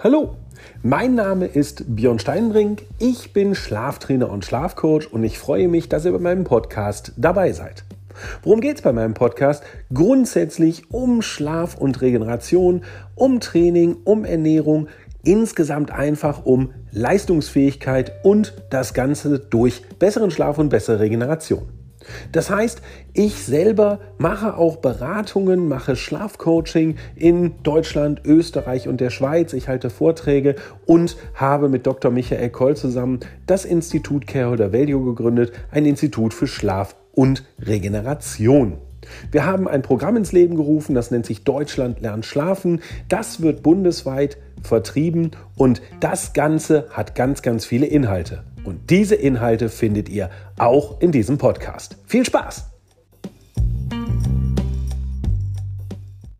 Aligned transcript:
Hallo, 0.00 0.36
mein 0.84 1.16
Name 1.16 1.46
ist 1.46 1.96
Björn 1.96 2.20
Steinbrink, 2.20 2.84
ich 3.00 3.32
bin 3.32 3.56
Schlaftrainer 3.56 4.30
und 4.30 4.44
Schlafcoach 4.44 5.12
und 5.12 5.24
ich 5.24 5.40
freue 5.40 5.66
mich, 5.66 5.88
dass 5.88 6.04
ihr 6.04 6.12
bei 6.12 6.20
meinem 6.20 6.44
Podcast 6.44 7.14
dabei 7.16 7.50
seid. 7.50 7.82
Worum 8.44 8.60
geht 8.60 8.76
es 8.76 8.82
bei 8.82 8.92
meinem 8.92 9.14
Podcast? 9.14 9.64
Grundsätzlich 9.92 10.92
um 10.92 11.20
Schlaf 11.20 11.76
und 11.76 12.00
Regeneration, 12.00 12.84
um 13.16 13.40
Training, 13.40 13.96
um 14.04 14.24
Ernährung, 14.24 14.86
insgesamt 15.24 15.90
einfach 15.90 16.46
um 16.46 16.70
Leistungsfähigkeit 16.92 18.12
und 18.22 18.54
das 18.70 18.94
Ganze 18.94 19.40
durch 19.40 19.82
besseren 19.98 20.30
Schlaf 20.30 20.58
und 20.58 20.68
bessere 20.68 21.00
Regeneration. 21.00 21.70
Das 22.32 22.50
heißt, 22.50 22.82
ich 23.12 23.34
selber 23.36 24.00
mache 24.18 24.56
auch 24.56 24.76
Beratungen, 24.76 25.68
mache 25.68 25.96
Schlafcoaching 25.96 26.96
in 27.16 27.54
Deutschland, 27.62 28.22
Österreich 28.24 28.88
und 28.88 29.00
der 29.00 29.10
Schweiz. 29.10 29.52
Ich 29.52 29.68
halte 29.68 29.90
Vorträge 29.90 30.56
und 30.86 31.16
habe 31.34 31.68
mit 31.68 31.86
Dr. 31.86 32.10
Michael 32.10 32.50
Koll 32.50 32.76
zusammen 32.76 33.20
das 33.46 33.64
Institut 33.64 34.26
Care 34.26 34.50
oder 34.50 34.72
Value 34.72 35.04
gegründet, 35.04 35.52
ein 35.70 35.86
Institut 35.86 36.34
für 36.34 36.46
Schlaf 36.46 36.96
und 37.12 37.44
Regeneration. 37.60 38.78
Wir 39.30 39.46
haben 39.46 39.68
ein 39.68 39.82
Programm 39.82 40.16
ins 40.16 40.32
Leben 40.32 40.56
gerufen, 40.56 40.94
das 40.94 41.10
nennt 41.10 41.26
sich 41.26 41.44
Deutschland 41.44 42.00
lernt 42.00 42.26
schlafen. 42.26 42.80
Das 43.08 43.40
wird 43.40 43.62
bundesweit 43.62 44.38
vertrieben 44.62 45.30
und 45.56 45.82
das 46.00 46.32
Ganze 46.32 46.86
hat 46.90 47.14
ganz, 47.14 47.42
ganz 47.42 47.64
viele 47.64 47.86
Inhalte. 47.86 48.44
Und 48.68 48.90
diese 48.90 49.14
Inhalte 49.14 49.70
findet 49.70 50.10
ihr 50.10 50.28
auch 50.58 51.00
in 51.00 51.10
diesem 51.10 51.38
Podcast. 51.38 51.96
Viel 52.06 52.26
Spaß! 52.26 52.77